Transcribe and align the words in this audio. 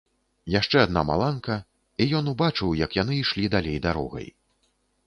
Яшчэ 0.59 0.77
адна 0.85 1.03
маланка, 1.09 1.57
і 2.05 2.09
ён 2.21 2.33
убачыў, 2.33 2.75
як 2.85 2.91
яны 3.03 3.13
ішлі 3.23 3.45
далей 3.59 3.77
дарогай. 3.87 4.27